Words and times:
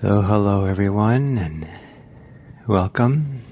So, 0.00 0.22
hello 0.22 0.64
everyone, 0.64 1.36
and 1.36 1.68
welcome. 2.66 3.42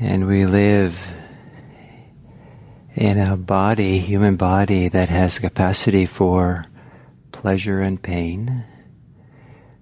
And 0.00 0.26
we 0.26 0.46
live 0.46 0.98
in 2.96 3.18
a 3.18 3.36
body, 3.36 4.00
human 4.00 4.34
body, 4.34 4.88
that 4.88 5.10
has 5.10 5.38
capacity 5.38 6.06
for 6.06 6.64
pleasure 7.30 7.80
and 7.80 8.02
pain. 8.02 8.64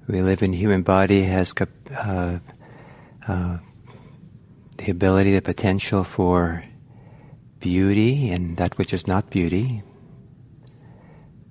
We 0.06 0.20
live 0.20 0.42
in 0.42 0.52
human 0.52 0.82
body 0.82 1.22
has 1.22 1.54
uh, 1.90 2.40
uh, 3.26 3.58
the 4.76 4.90
ability, 4.90 5.34
the 5.34 5.40
potential 5.40 6.04
for 6.04 6.64
beauty 7.60 8.28
and 8.28 8.58
that 8.58 8.76
which 8.76 8.92
is 8.92 9.06
not 9.06 9.30
beauty, 9.30 9.82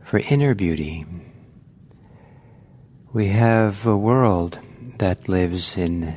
for 0.07 0.19
inner 0.19 0.55
beauty. 0.55 1.05
We 3.11 3.27
have 3.27 3.85
a 3.85 3.97
world 3.97 4.57
that 4.99 5.27
lives 5.27 5.75
in, 5.77 6.15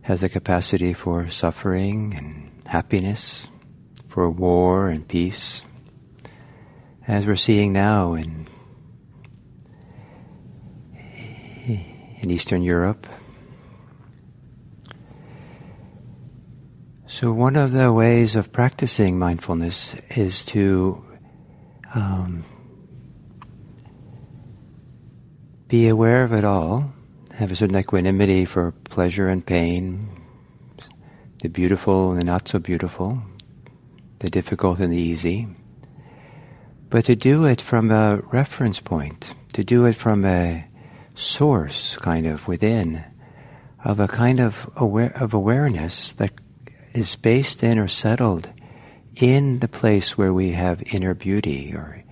has 0.00 0.24
a 0.24 0.28
capacity 0.28 0.92
for 0.92 1.30
suffering 1.30 2.14
and 2.16 2.66
happiness, 2.66 3.46
for 4.08 4.28
war 4.28 4.88
and 4.88 5.06
peace, 5.06 5.62
as 7.06 7.26
we're 7.26 7.36
seeing 7.36 7.72
now 7.72 8.14
in, 8.14 8.48
in 11.64 12.28
Eastern 12.28 12.64
Europe. 12.64 13.06
So 17.06 17.32
one 17.32 17.54
of 17.54 17.70
the 17.70 17.92
ways 17.92 18.34
of 18.34 18.50
practicing 18.50 19.16
mindfulness 19.16 19.94
is 20.16 20.44
to 20.46 21.04
um, 21.94 22.44
be 25.68 25.88
aware 25.88 26.24
of 26.24 26.32
it 26.32 26.44
all, 26.44 26.92
have 27.34 27.50
a 27.50 27.56
certain 27.56 27.76
equanimity 27.76 28.44
for 28.44 28.72
pleasure 28.84 29.28
and 29.28 29.44
pain, 29.44 30.08
the 31.42 31.48
beautiful 31.48 32.12
and 32.12 32.20
the 32.20 32.24
not 32.24 32.48
so 32.48 32.58
beautiful, 32.58 33.22
the 34.20 34.30
difficult 34.30 34.78
and 34.78 34.92
the 34.92 34.96
easy, 34.96 35.48
but 36.88 37.06
to 37.06 37.16
do 37.16 37.44
it 37.44 37.60
from 37.60 37.90
a 37.90 38.18
reference 38.32 38.80
point, 38.80 39.34
to 39.54 39.64
do 39.64 39.86
it 39.86 39.94
from 39.94 40.24
a 40.24 40.64
source 41.14 41.96
kind 41.96 42.26
of 42.26 42.46
within, 42.46 43.04
of 43.84 43.98
a 43.98 44.08
kind 44.08 44.40
of 44.40 44.70
aware 44.76 45.12
of 45.16 45.34
awareness 45.34 46.12
that 46.14 46.32
is 46.92 47.16
based 47.16 47.62
in 47.62 47.78
or 47.78 47.88
settled 47.88 48.50
in 49.16 49.58
the 49.58 49.68
place 49.68 50.16
where 50.16 50.32
we 50.32 50.50
have 50.50 50.82
inner 50.94 51.14
beauty 51.14 51.72
or 51.74 52.02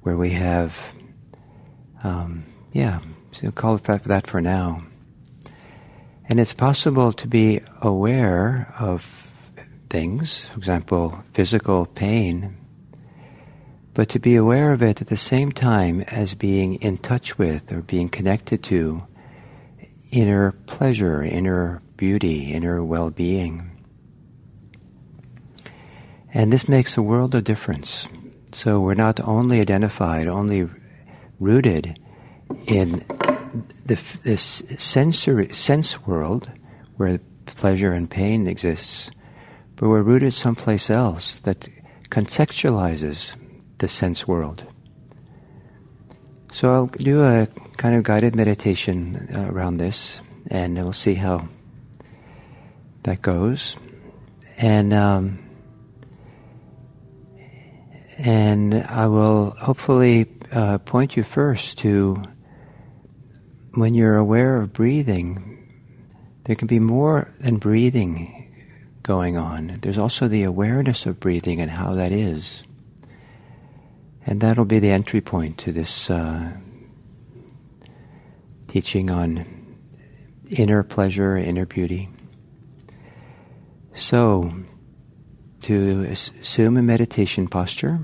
where 0.00 0.16
we 0.16 0.30
have, 0.30 0.92
um, 2.02 2.44
yeah, 2.72 3.00
so 3.32 3.50
call 3.50 3.76
it 3.76 3.84
that 3.84 4.26
for 4.26 4.40
now. 4.40 4.82
And 6.28 6.40
it's 6.40 6.52
possible 6.52 7.12
to 7.12 7.28
be 7.28 7.60
aware 7.80 8.74
of 8.78 9.30
things, 9.88 10.46
for 10.46 10.58
example, 10.58 11.22
physical 11.32 11.86
pain, 11.86 12.56
but 13.94 14.08
to 14.10 14.18
be 14.18 14.36
aware 14.36 14.72
of 14.72 14.82
it 14.82 15.00
at 15.00 15.06
the 15.06 15.16
same 15.16 15.52
time 15.52 16.02
as 16.02 16.34
being 16.34 16.74
in 16.76 16.98
touch 16.98 17.38
with 17.38 17.72
or 17.72 17.80
being 17.80 18.08
connected 18.08 18.62
to 18.64 19.06
inner 20.10 20.52
pleasure, 20.52 21.22
inner 21.22 21.82
beauty, 21.96 22.52
inner 22.52 22.82
well 22.84 23.10
being. 23.10 23.75
And 26.36 26.52
this 26.52 26.68
makes 26.68 26.98
a 26.98 27.02
world 27.02 27.34
of 27.34 27.44
difference. 27.44 28.10
So 28.52 28.78
we're 28.78 28.92
not 28.92 29.20
only 29.20 29.58
identified, 29.58 30.26
only 30.26 30.68
rooted 31.40 31.98
in 32.66 33.02
the, 33.86 33.98
this 34.22 34.62
sensory 34.76 35.48
sense 35.54 36.06
world 36.06 36.50
where 36.98 37.20
pleasure 37.46 37.94
and 37.94 38.10
pain 38.10 38.46
exists, 38.46 39.10
but 39.76 39.88
we're 39.88 40.02
rooted 40.02 40.34
someplace 40.34 40.90
else 40.90 41.40
that 41.40 41.70
contextualizes 42.10 43.34
the 43.78 43.88
sense 43.88 44.28
world. 44.28 44.66
So 46.52 46.70
I'll 46.70 46.86
do 46.88 47.22
a 47.22 47.48
kind 47.78 47.94
of 47.96 48.02
guided 48.02 48.36
meditation 48.36 49.26
uh, 49.34 49.50
around 49.50 49.78
this, 49.78 50.20
and 50.50 50.74
we'll 50.74 50.92
see 50.92 51.14
how 51.14 51.48
that 53.04 53.22
goes. 53.22 53.76
And 54.58 54.92
um, 54.92 55.45
and 58.18 58.74
I 58.74 59.06
will 59.06 59.50
hopefully 59.50 60.26
uh, 60.52 60.78
point 60.78 61.16
you 61.16 61.22
first 61.22 61.78
to 61.78 62.22
when 63.74 63.94
you're 63.94 64.16
aware 64.16 64.60
of 64.60 64.72
breathing, 64.72 65.52
there 66.44 66.56
can 66.56 66.66
be 66.66 66.78
more 66.78 67.32
than 67.40 67.58
breathing 67.58 68.32
going 69.02 69.36
on. 69.36 69.78
There's 69.82 69.98
also 69.98 70.28
the 70.28 70.44
awareness 70.44 71.06
of 71.06 71.20
breathing 71.20 71.60
and 71.60 71.70
how 71.70 71.92
that 71.92 72.10
is. 72.10 72.64
And 74.24 74.40
that'll 74.40 74.64
be 74.64 74.78
the 74.78 74.90
entry 74.90 75.20
point 75.20 75.58
to 75.58 75.72
this 75.72 76.10
uh, 76.10 76.52
teaching 78.66 79.10
on 79.10 79.46
inner 80.50 80.82
pleasure, 80.82 81.36
inner 81.36 81.66
beauty. 81.66 82.08
So, 83.94 84.52
to 85.66 86.04
assume 86.04 86.76
a 86.76 86.82
meditation 86.82 87.48
posture 87.48 87.98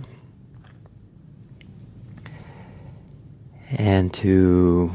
and 3.79 4.13
to 4.13 4.91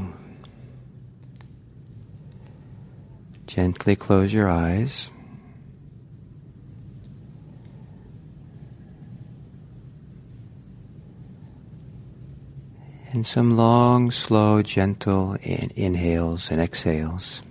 gently 3.45 3.95
close 3.95 4.33
your 4.33 4.49
eyes. 4.49 5.09
And 13.13 13.25
some 13.25 13.55
long, 13.55 14.11
slow, 14.11 14.61
gentle 14.61 15.37
in- 15.41 15.71
inhales 15.77 16.51
and 16.51 16.59
exhales. 16.59 17.41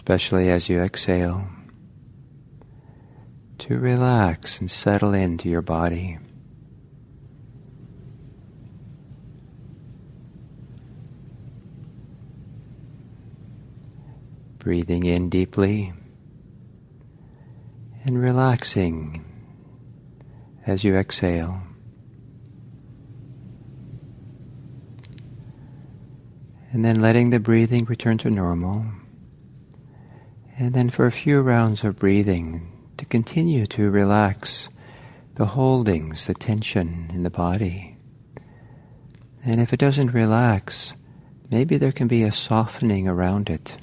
Especially 0.00 0.48
as 0.48 0.66
you 0.66 0.80
exhale, 0.80 1.46
to 3.58 3.78
relax 3.78 4.58
and 4.58 4.70
settle 4.70 5.12
into 5.12 5.46
your 5.46 5.60
body. 5.60 6.18
Breathing 14.56 15.04
in 15.04 15.28
deeply 15.28 15.92
and 18.02 18.18
relaxing 18.18 19.22
as 20.66 20.82
you 20.82 20.96
exhale. 20.96 21.62
And 26.72 26.82
then 26.82 27.02
letting 27.02 27.28
the 27.28 27.38
breathing 27.38 27.84
return 27.84 28.16
to 28.18 28.30
normal. 28.30 28.86
And 30.60 30.74
then 30.74 30.90
for 30.90 31.06
a 31.06 31.10
few 31.10 31.40
rounds 31.40 31.84
of 31.84 31.98
breathing, 31.98 32.70
to 32.98 33.06
continue 33.06 33.66
to 33.68 33.90
relax 33.90 34.68
the 35.36 35.46
holdings, 35.46 36.26
the 36.26 36.34
tension 36.34 37.10
in 37.14 37.22
the 37.22 37.30
body. 37.30 37.96
And 39.42 39.58
if 39.58 39.72
it 39.72 39.80
doesn't 39.80 40.12
relax, 40.12 40.92
maybe 41.50 41.78
there 41.78 41.92
can 41.92 42.08
be 42.08 42.24
a 42.24 42.30
softening 42.30 43.08
around 43.08 43.48
it 43.48 43.78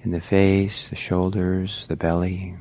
in 0.00 0.10
the 0.10 0.20
face, 0.20 0.88
the 0.88 0.96
shoulders, 0.96 1.86
the 1.86 1.94
belly. 1.94 2.56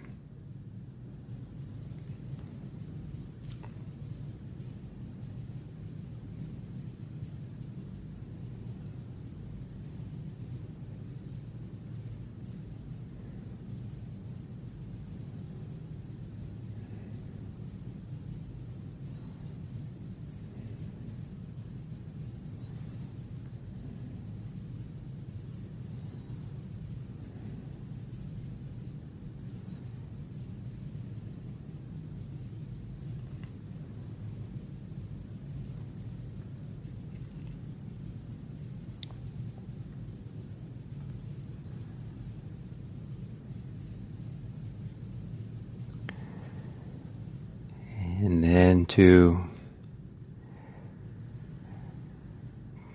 And 48.62 48.88
to 48.88 49.44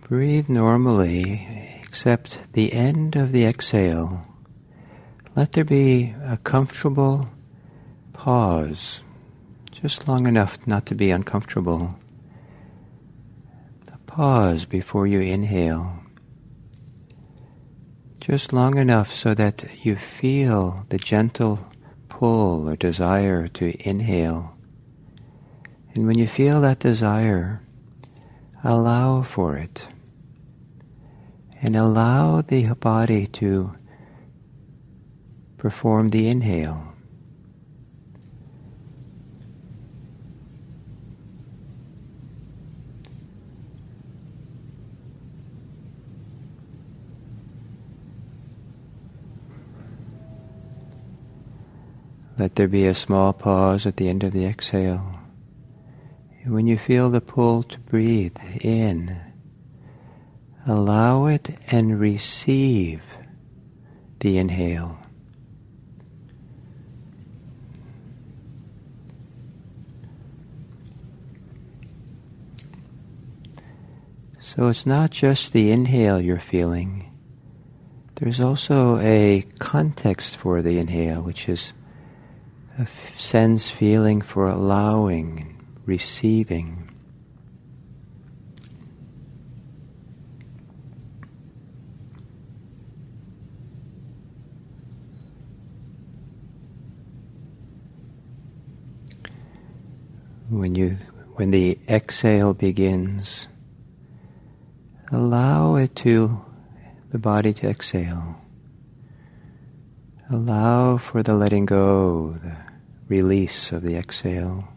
breathe 0.03 0.49
normally, 0.49 1.83
except 1.83 2.39
the 2.53 2.73
end 2.73 3.17
of 3.17 3.33
the 3.33 3.45
exhale. 3.45 4.25
Let 5.35 5.53
there 5.53 5.65
be 5.65 6.15
a 6.23 6.37
comfortable 6.37 7.29
pause, 8.13 9.03
just 9.73 10.07
long 10.07 10.29
enough 10.29 10.65
not 10.69 10.87
to 10.87 10.95
be 10.95 11.11
uncomfortable. 11.11 11.99
A 13.93 13.99
pause 14.07 14.67
before 14.67 15.09
you 15.09 15.21
inhale. 15.21 15.99
Just 18.21 18.53
long 18.53 18.79
enough 18.79 19.13
so 19.13 19.35
that 19.35 19.85
you 19.85 19.97
feel 19.97 20.87
the 20.91 20.99
gentle 20.99 21.59
pull 22.09 22.69
or 22.69 22.77
desire 22.77 23.49
to 23.49 23.75
inhale. 23.89 24.56
And 25.97 26.07
when 26.07 26.19
you 26.19 26.27
feel 26.27 26.61
that 26.61 26.81
desire, 26.81 27.63
allow 28.63 29.23
for 29.23 29.57
it 29.57 29.87
and 31.63 31.75
allow 31.75 32.43
the 32.43 32.75
body 32.75 33.27
to 33.29 33.75
perform 35.57 36.11
the 36.11 36.29
inhale. 36.29 36.93
Let 52.39 52.57
there 52.57 52.69
be 52.69 52.87
a 52.87 52.95
small 52.95 53.33
pause 53.33 53.87
at 53.87 53.97
the 53.97 54.11
end 54.11 54.23
of 54.23 54.35
the 54.35 54.45
exhale. 54.45 55.16
When 56.47 56.67
you 56.67 56.79
feel 56.79 57.11
the 57.11 57.21
pull 57.21 57.65
to 57.65 57.79
breathe 57.81 58.37
in, 58.61 59.21
Allow 60.69 61.27
it 61.27 61.57
and 61.71 62.01
receive 62.01 63.01
the 64.19 64.37
inhale. 64.37 64.99
So 74.41 74.67
it's 74.67 74.87
not 74.87 75.11
just 75.11 75.53
the 75.53 75.71
inhale 75.71 76.21
you're 76.21 76.41
feeling. 76.41 77.13
There's 78.17 78.41
also 78.41 78.99
a 78.99 79.47
context 79.61 80.37
for 80.37 80.63
the 80.63 80.79
inhale, 80.79 81.23
which 81.23 81.49
is 81.49 81.73
a 82.77 82.89
sense 83.17 83.71
feeling 83.71 84.21
for 84.21 84.49
allowing, 84.49 85.56
receiving. 85.87 86.91
When 100.49 100.75
you 100.75 100.99
when 101.35 101.51
the 101.51 101.79
exhale 101.89 102.55
begins, 102.55 103.47
allow 105.13 105.77
it 105.77 105.95
to 105.97 106.45
the 107.11 107.19
body 107.19 107.53
to 107.55 107.69
exhale. 107.69 108.41
Allow 110.31 110.99
for 110.99 111.23
the 111.23 111.35
letting 111.35 111.67
go, 111.67 112.39
the 112.43 112.57
release 113.09 113.71
of 113.71 113.83
the 113.83 113.97
exhale. 113.97 114.76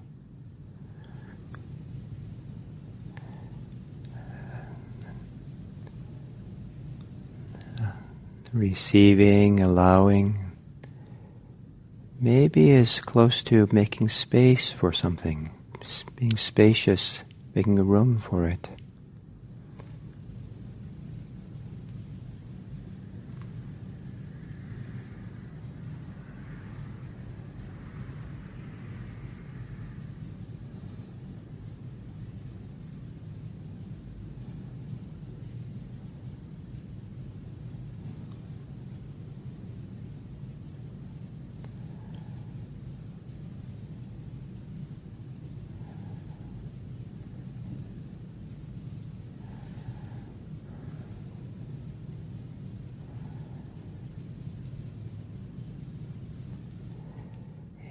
Receiving, 8.51 9.61
allowing, 9.61 10.39
maybe 12.19 12.71
is 12.71 12.99
close 12.99 13.43
to 13.43 13.67
making 13.71 14.09
space 14.09 14.71
for 14.71 14.91
something 14.91 15.51
being 16.15 16.35
spacious, 16.35 17.21
making 17.55 17.79
a 17.79 17.83
room 17.83 18.19
for 18.19 18.47
it. 18.47 18.69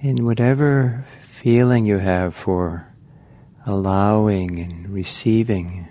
in 0.01 0.18
whatever 0.29 1.03
feeling 1.23 1.87
you 1.87 1.97
have 1.97 2.35
for 2.35 2.87
allowing 3.65 4.59
and 4.59 4.87
receiving 4.89 5.87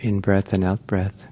in 0.00 0.20
breath 0.20 0.52
and 0.52 0.62
out 0.62 0.86
breath. 0.86 1.26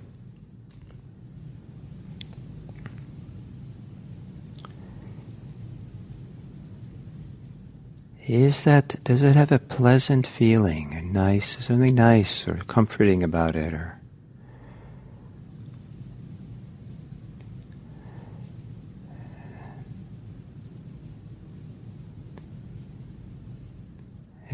Is 8.27 8.65
that, 8.65 8.97
does 9.05 9.23
it 9.23 9.37
have 9.37 9.53
a 9.53 9.61
pleasant 9.61 10.27
feeling, 10.27 11.13
nice, 11.13 11.65
something 11.65 11.95
nice 11.95 12.49
or 12.49 12.57
comforting 12.67 13.23
about 13.23 13.55
it, 13.55 13.73
or 13.73 14.01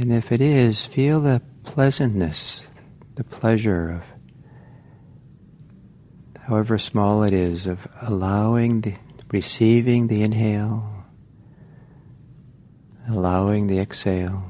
And 0.00 0.14
if 0.14 0.32
it 0.32 0.40
is, 0.40 0.86
feel 0.86 1.20
the 1.20 1.42
pleasantness, 1.62 2.66
the 3.16 3.22
pleasure 3.22 3.90
of, 3.90 4.02
however 6.40 6.78
small 6.78 7.22
it 7.22 7.34
is, 7.34 7.66
of 7.66 7.86
allowing 8.00 8.80
the, 8.80 8.94
receiving 9.30 10.06
the 10.06 10.22
inhale, 10.22 11.04
allowing 13.10 13.66
the 13.66 13.78
exhale. 13.78 14.49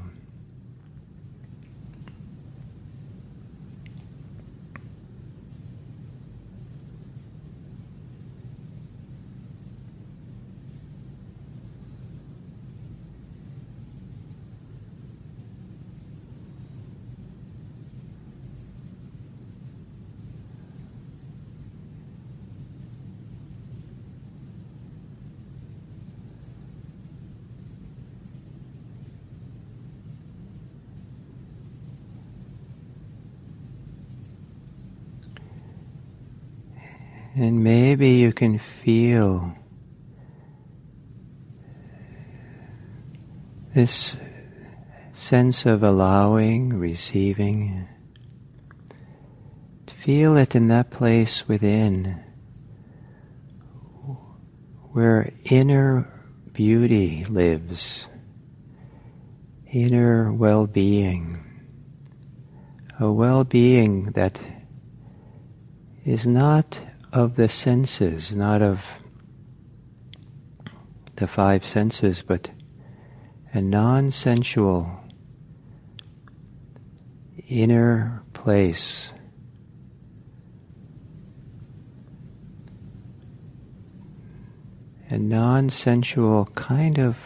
And 37.41 37.63
maybe 37.63 38.09
you 38.09 38.33
can 38.33 38.59
feel 38.59 39.55
this 43.73 44.15
sense 45.11 45.65
of 45.65 45.81
allowing, 45.81 46.77
receiving. 46.77 47.87
Feel 49.87 50.37
it 50.37 50.53
in 50.53 50.67
that 50.67 50.91
place 50.91 51.47
within 51.47 52.23
where 54.91 55.33
inner 55.45 56.13
beauty 56.53 57.25
lives, 57.25 58.07
inner 59.65 60.31
well 60.31 60.67
being, 60.67 61.43
a 62.99 63.11
well 63.11 63.43
being 63.43 64.11
that 64.11 64.39
is 66.05 66.27
not 66.27 66.79
of 67.11 67.35
the 67.35 67.49
senses, 67.49 68.33
not 68.33 68.61
of 68.61 69.03
the 71.15 71.27
five 71.27 71.65
senses, 71.65 72.21
but 72.21 72.49
a 73.53 73.61
non 73.61 74.11
sensual 74.11 75.01
inner 77.47 78.23
place. 78.33 79.11
A 85.09 85.17
non 85.17 85.69
sensual 85.69 86.45
kind 86.55 86.97
of 86.97 87.17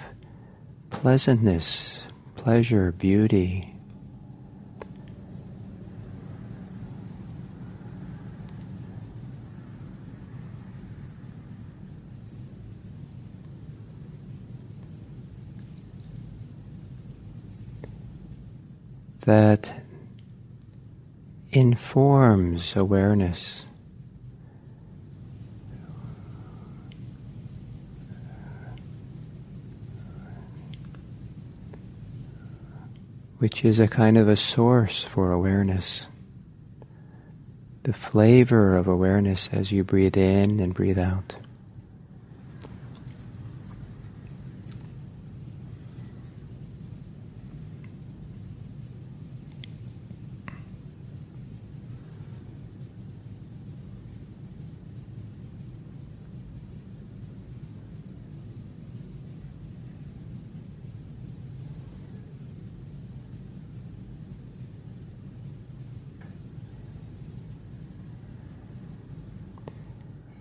pleasantness, 0.90 2.02
pleasure, 2.36 2.92
beauty. 2.92 3.75
That 19.26 19.74
informs 21.50 22.76
awareness. 22.76 23.66
Which 33.40 33.66
is 33.66 33.80
a 33.80 33.88
kind 33.88 34.18
of 34.18 34.28
a 34.28 34.36
source 34.36 35.04
for 35.04 35.32
awareness. 35.32 36.08
The 37.84 37.94
flavor 37.94 38.78
of 38.78 38.88
awareness 38.88 39.50
as 39.52 39.72
you 39.72 39.84
breathe 39.84 40.18
in 40.18 40.60
and 40.60 40.74
breathe 40.74 40.98
out. 40.98 41.36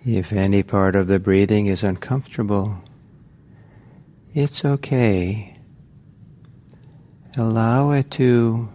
If 0.05 0.31
any 0.31 0.61
part 0.61 0.95
of 0.95 1.07
the 1.07 1.17
breathing 1.17 1.65
is 1.65 1.81
uncomfortable, 1.81 2.77
it's 4.35 4.63
okay. 4.63 5.57
Allow 7.35 7.89
it 7.89 8.11
to 8.11 8.69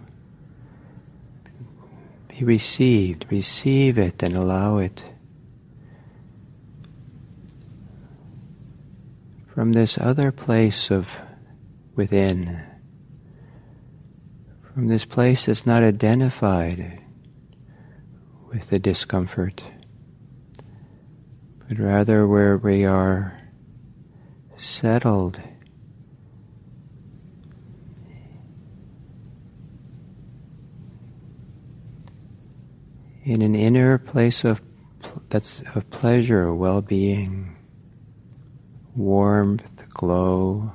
be 2.26 2.44
received. 2.44 3.26
Receive 3.30 3.96
it 3.96 4.24
and 4.24 4.34
allow 4.34 4.78
it. 4.78 5.04
From 9.46 9.72
this 9.72 9.98
other 9.98 10.32
place 10.32 10.90
of 10.90 11.16
within, 11.94 12.60
from 14.74 14.88
this 14.88 15.04
place 15.04 15.46
that's 15.46 15.64
not 15.64 15.84
identified 15.84 17.00
with 18.48 18.66
the 18.66 18.80
discomfort 18.80 19.62
but 21.70 21.78
rather 21.78 22.26
where 22.26 22.56
we 22.56 22.84
are 22.84 23.40
settled 24.56 25.40
in 33.22 33.40
an 33.40 33.54
inner 33.54 33.98
place 33.98 34.42
of 34.42 34.60
that's 35.28 35.62
of 35.76 35.88
pleasure, 35.90 36.52
well-being, 36.52 37.56
warmth, 38.96 39.88
glow, 39.90 40.72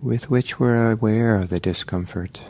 with 0.00 0.30
which 0.30 0.60
we're 0.60 0.92
aware 0.92 1.34
of 1.40 1.48
the 1.48 1.58
discomfort. 1.58 2.40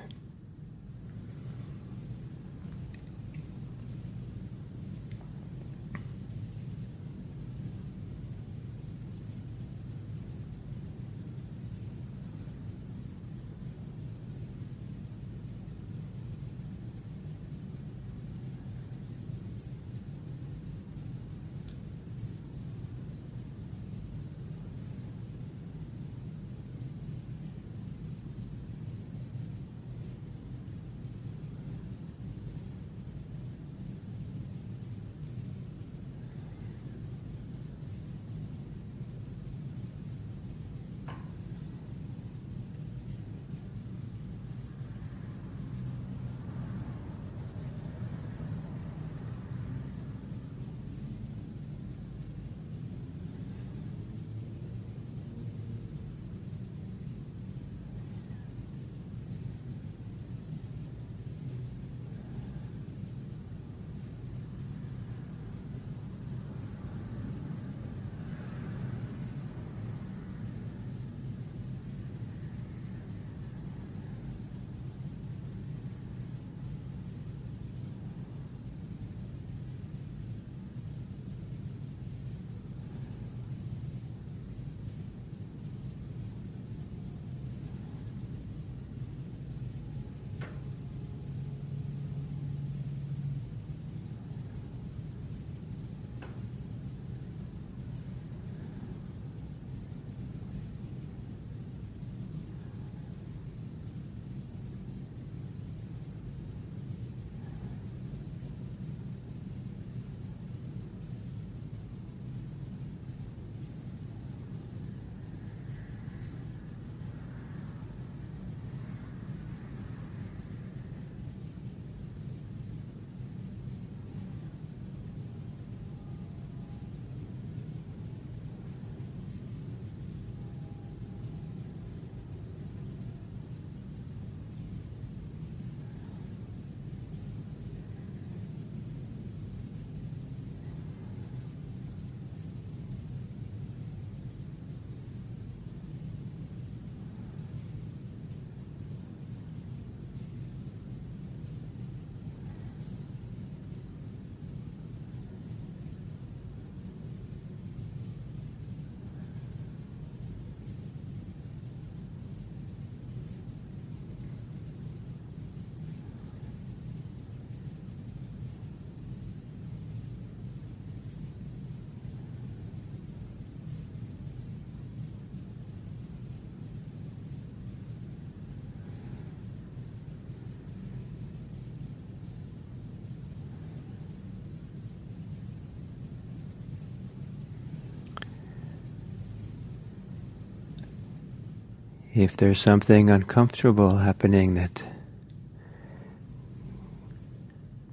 If 192.14 192.36
there's 192.36 192.60
something 192.60 193.08
uncomfortable 193.08 193.96
happening 193.96 194.54
that 194.54 194.84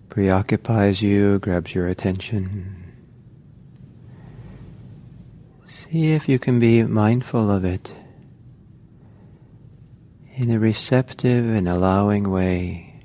preoccupies 0.10 1.02
you, 1.02 1.40
grabs 1.40 1.74
your 1.74 1.88
attention, 1.88 2.94
see 5.66 6.12
if 6.12 6.28
you 6.28 6.38
can 6.38 6.60
be 6.60 6.84
mindful 6.84 7.50
of 7.50 7.64
it 7.64 7.94
in 10.36 10.52
a 10.52 10.60
receptive 10.60 11.46
and 11.46 11.70
allowing 11.70 12.30
way 12.30 13.00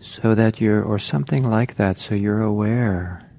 so 0.00 0.34
that 0.34 0.60
you're, 0.60 0.82
or 0.82 0.98
something 0.98 1.44
like 1.44 1.76
that, 1.76 1.98
so 1.98 2.16
you're 2.16 2.42
aware 2.42 3.30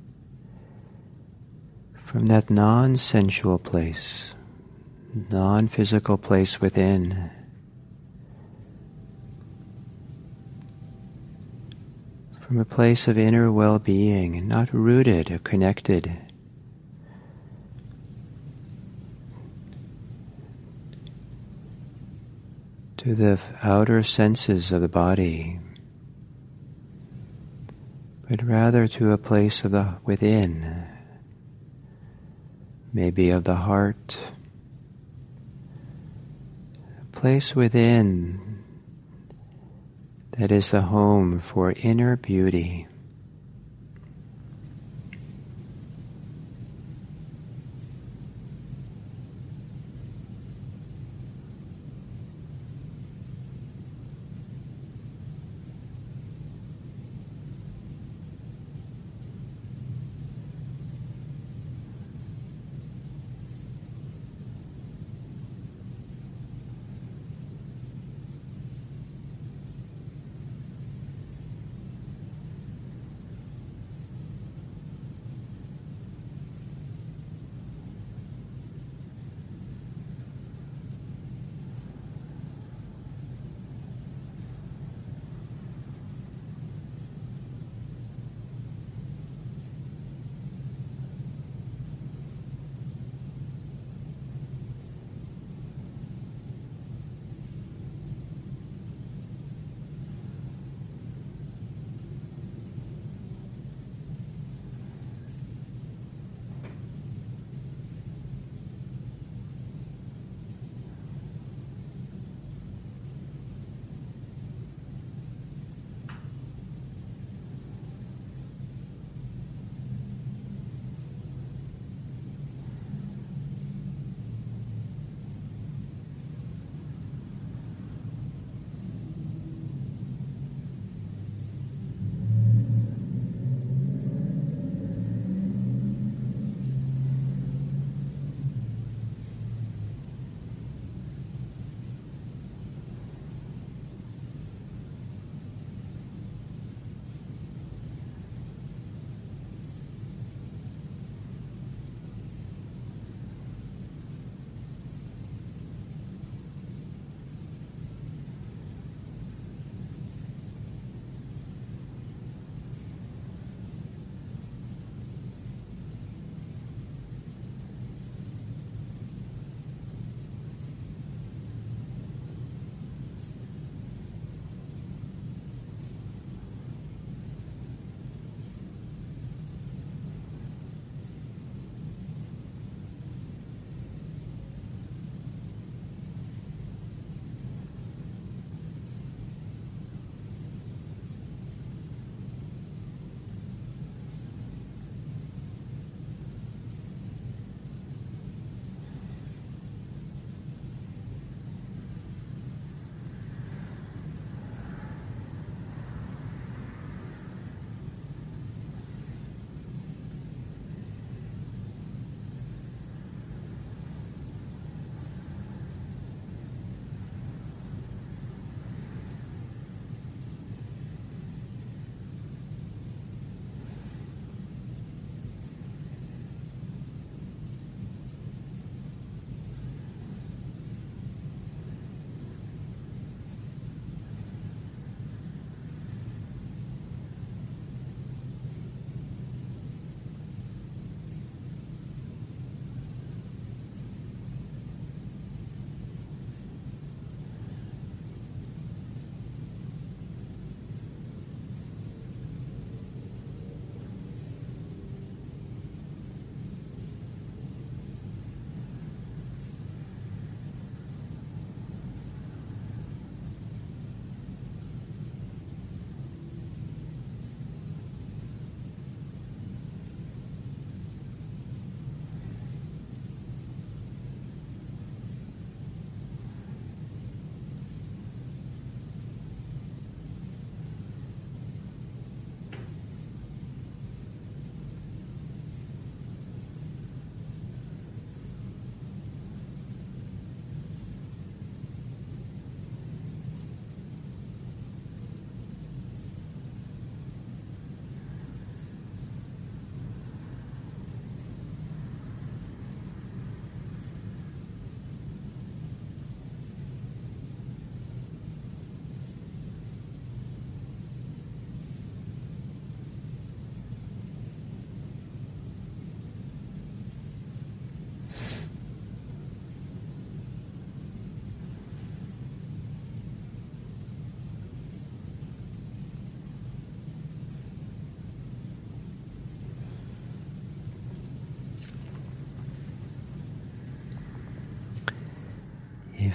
from 1.95 2.27
that 2.27 2.49
non 2.49 2.95
sensual 2.95 3.59
place, 3.59 4.33
non 5.13 5.67
physical 5.67 6.17
place 6.17 6.61
within. 6.61 7.31
From 12.39 12.59
a 12.59 12.65
place 12.65 13.07
of 13.07 13.17
inner 13.17 13.51
well 13.51 13.79
being, 13.79 14.47
not 14.47 14.73
rooted 14.73 15.29
or 15.31 15.39
connected. 15.39 16.11
To 22.97 23.15
the 23.15 23.39
outer 23.63 24.03
senses 24.03 24.71
of 24.71 24.81
the 24.81 24.89
body, 24.89 25.59
but 28.27 28.43
rather 28.43 28.87
to 28.87 29.11
a 29.11 29.17
place 29.17 29.63
of 29.63 29.71
the 29.71 29.95
within 30.03 30.87
maybe 32.93 33.29
of 33.29 33.43
the 33.43 33.55
heart, 33.55 34.17
place 37.19 37.53
within 37.53 38.63
that 40.37 40.53
is 40.53 40.71
the 40.71 40.81
home 40.81 41.41
for 41.41 41.73
inner 41.83 42.15
beauty. 42.15 42.87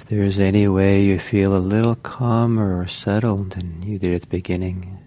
If 0.04 0.10
there's 0.10 0.38
any 0.38 0.68
way 0.68 1.02
you 1.02 1.18
feel 1.18 1.56
a 1.56 1.58
little 1.58 1.94
calmer 1.94 2.78
or 2.78 2.86
settled 2.86 3.52
than 3.52 3.82
you 3.82 3.98
did 3.98 4.12
at 4.12 4.20
the 4.20 4.26
beginning, 4.26 4.98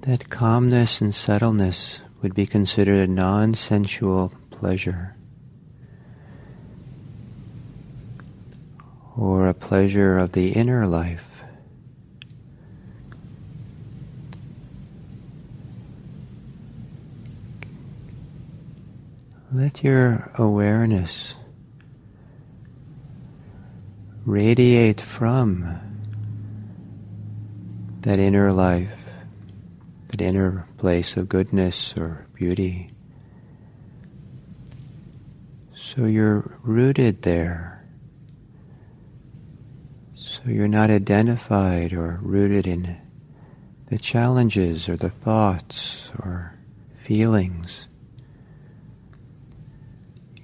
that 0.00 0.30
calmness 0.30 1.02
and 1.02 1.12
settledness 1.12 2.00
would 2.22 2.34
be 2.34 2.46
considered 2.46 3.06
a 3.06 3.12
non-sensual 3.12 4.32
pleasure. 4.48 5.14
Or 9.14 9.48
a 9.48 9.54
pleasure 9.54 10.16
of 10.16 10.32
the 10.32 10.52
inner 10.52 10.86
life. 10.86 11.26
Let 19.52 19.84
your 19.84 20.32
awareness 20.36 21.36
radiate 24.26 25.00
from 25.00 25.78
that 28.00 28.18
inner 28.18 28.52
life, 28.52 28.90
that 30.08 30.20
inner 30.20 30.66
place 30.78 31.16
of 31.16 31.28
goodness 31.28 31.94
or 31.96 32.26
beauty. 32.34 32.90
So 35.76 36.06
you're 36.06 36.58
rooted 36.62 37.22
there. 37.22 37.84
So 40.16 40.40
you're 40.46 40.66
not 40.66 40.90
identified 40.90 41.92
or 41.92 42.18
rooted 42.20 42.66
in 42.66 42.96
the 43.86 43.98
challenges 43.98 44.88
or 44.88 44.96
the 44.96 45.10
thoughts 45.10 46.10
or 46.18 46.52
feelings. 47.04 47.86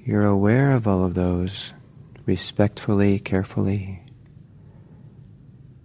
You're 0.05 0.27
aware 0.27 0.71
of 0.73 0.87
all 0.87 1.05
of 1.05 1.15
those 1.15 1.73
respectfully, 2.27 3.19
carefully, 3.19 4.03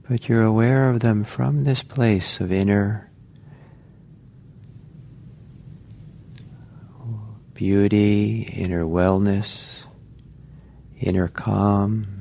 but 0.08 0.30
you're 0.30 0.43
aware 0.43 0.89
of 0.89 1.00
them 1.02 1.23
from 1.23 1.63
this 1.63 1.84
place 1.84 2.39
of 2.39 2.52
inner 2.52 3.08
beauty, 7.58 8.43
inner 8.54 8.84
wellness, 8.84 9.84
inner 11.00 11.28
calm. 11.28 12.16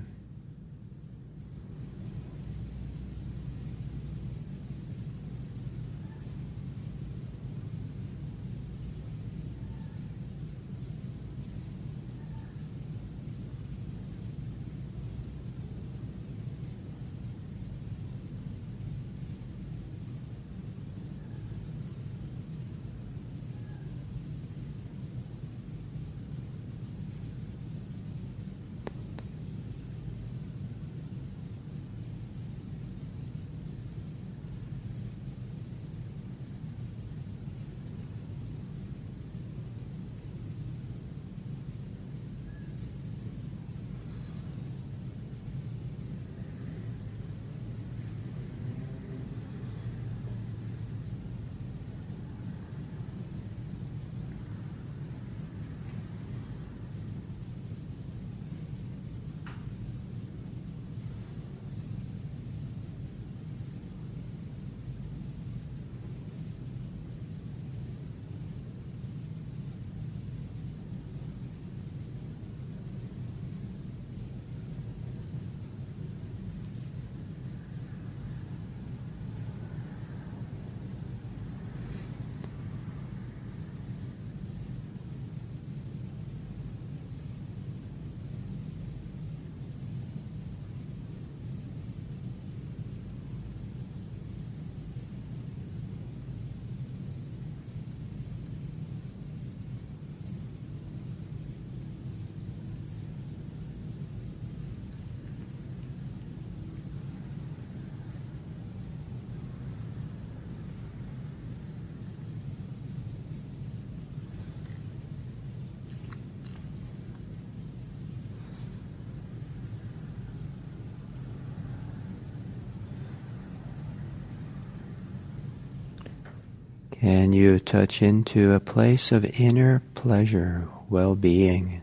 Can 127.07 127.33
you 127.33 127.61
touch 127.61 128.03
into 128.03 128.53
a 128.53 128.59
place 128.59 129.13
of 129.13 129.25
inner 129.39 129.81
pleasure, 129.95 130.67
well-being? 130.89 131.83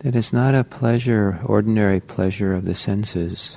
That 0.00 0.14
is 0.14 0.34
not 0.34 0.54
a 0.54 0.62
pleasure, 0.62 1.40
ordinary 1.46 1.98
pleasure 1.98 2.52
of 2.52 2.66
the 2.66 2.74
senses. 2.74 3.56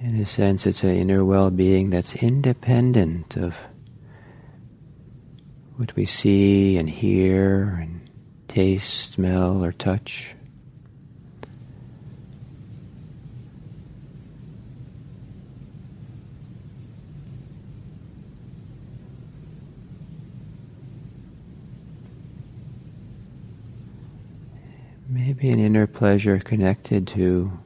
In 0.00 0.16
a 0.16 0.26
sense, 0.26 0.66
it's 0.66 0.82
an 0.82 0.96
inner 0.96 1.24
well-being 1.24 1.90
that's 1.90 2.16
independent 2.16 3.36
of 3.36 3.54
what 5.76 5.94
we 5.94 6.06
see 6.06 6.76
and 6.76 6.90
hear 6.90 7.78
and 7.80 8.10
taste, 8.48 9.12
smell, 9.12 9.64
or 9.64 9.70
touch. 9.70 10.33
Maybe 25.36 25.50
an 25.50 25.58
inner 25.58 25.88
pleasure 25.88 26.38
connected 26.38 27.08
to 27.08 27.58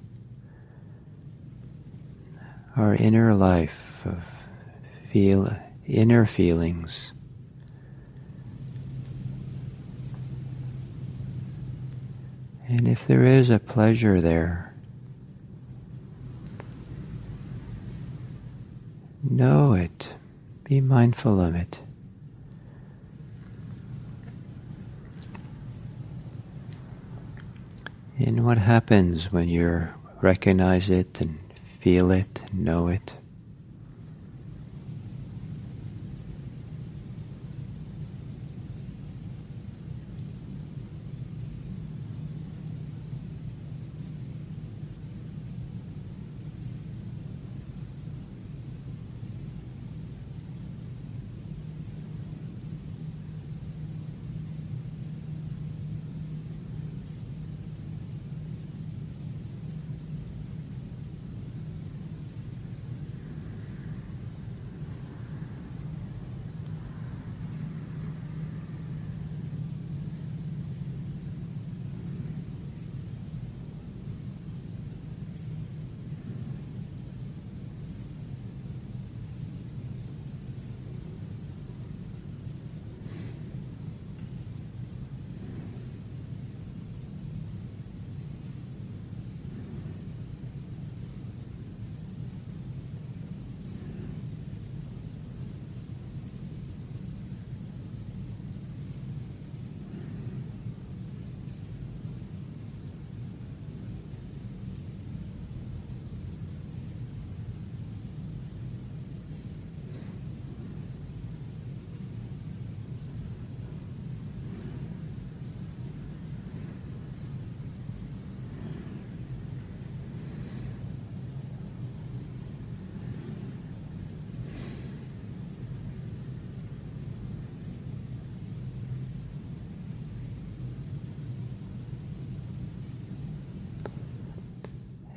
our 2.77 2.95
inner 2.95 3.35
life 3.35 3.83
of 4.07 4.25
feel 5.13 5.55
inner 5.85 6.25
feelings. 6.25 7.13
And 12.67 12.89
if 12.89 13.07
there 13.07 13.23
is 13.23 13.51
a 13.51 13.59
pleasure 13.59 14.23
there, 14.23 14.75
know 19.23 19.75
it, 19.75 20.15
be 20.65 20.81
mindful 20.81 21.39
of 21.39 21.55
it. 21.55 21.81
And 28.29 28.45
what 28.45 28.59
happens 28.59 29.33
when 29.33 29.49
you 29.49 29.89
recognize 30.21 30.91
it 30.91 31.19
and 31.23 31.39
feel 31.81 32.11
it, 32.11 32.43
know 32.53 32.89
it? 32.89 33.15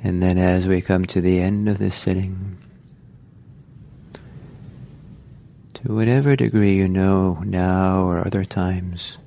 And 0.02 0.22
then 0.22 0.36
as 0.36 0.66
we 0.66 0.80
come 0.80 1.04
to 1.06 1.20
the 1.20 1.40
end 1.40 1.68
of 1.68 1.78
this 1.78 1.94
sitting, 1.94 2.58
to 5.74 5.94
whatever 5.94 6.34
degree 6.34 6.74
you 6.74 6.88
know 6.88 7.40
now 7.44 8.02
or 8.02 8.26
other 8.26 8.44
times, 8.44 9.18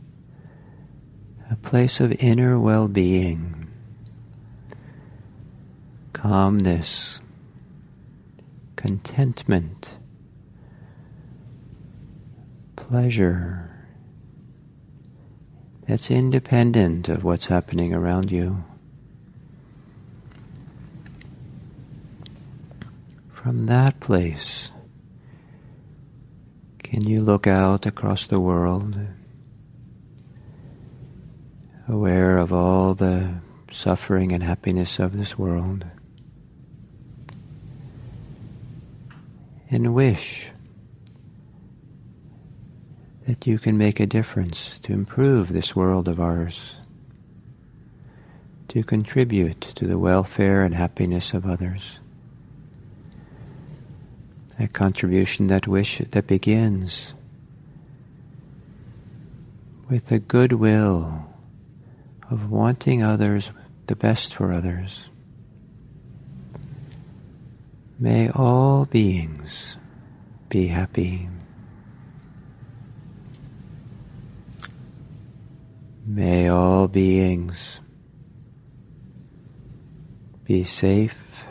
a 1.50 1.56
place 1.56 2.00
of 2.00 2.12
inner 2.22 2.60
well-being, 2.60 3.68
calmness, 6.12 7.22
contentment, 8.76 9.92
pleasure 12.76 13.72
that's 15.88 16.12
independent 16.12 17.08
of 17.10 17.24
what's 17.24 17.48
happening 17.48 17.94
around 17.94 18.32
you. 18.32 18.64
From 23.46 23.68
that 23.68 24.00
place, 24.00 24.72
can 26.80 27.06
you 27.06 27.22
look 27.22 27.46
out 27.46 27.86
across 27.86 28.26
the 28.26 28.40
world, 28.40 28.98
aware 31.88 32.40
of 32.40 32.52
all 32.52 32.96
the 32.96 33.36
suffering 33.72 34.32
and 34.32 34.42
happiness 34.42 34.98
of 34.98 35.16
this 35.16 35.38
world, 35.38 35.86
and 39.70 39.94
wish 39.94 40.48
that 43.28 43.46
you 43.46 43.60
can 43.60 43.78
make 43.78 44.00
a 44.00 44.08
difference 44.08 44.80
to 44.80 44.92
improve 44.92 45.54
this 45.54 45.76
world 45.76 46.08
of 46.08 46.20
ours, 46.20 46.78
to 48.70 48.82
contribute 48.84 49.62
to 49.62 49.86
the 49.86 50.00
welfare 50.00 50.64
and 50.64 50.74
happiness 50.74 51.36
of 51.36 51.46
others. 51.46 52.00
A 54.58 54.68
contribution 54.68 55.48
that 55.48 55.68
wish 55.68 56.02
that 56.12 56.28
begins 56.28 57.14
with 59.90 60.08
the 60.08 60.20
goodwill 60.20 61.28
of 62.30 62.50
wanting 62.50 63.04
others 63.04 63.52
the 63.88 63.96
best 63.96 64.34
for 64.34 64.52
others. 64.52 65.10
May 68.00 68.30
all 68.30 68.86
beings 68.86 69.78
be 70.50 70.68
happy. 70.68 71.30
May 76.06 76.50
all 76.50 76.88
beings 76.88 77.80
be 80.44 80.64
safe. 80.64 81.45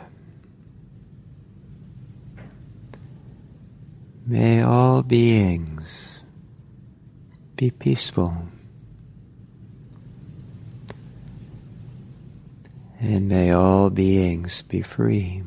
May 4.27 4.63
all 4.63 5.03
beings 5.03 6.19
be 7.55 7.69
peaceful. 7.69 8.35
And 12.99 13.29
may 13.29 13.51
all 13.51 13.91
beings 13.91 14.63
be 14.63 14.81
free. 14.81 15.43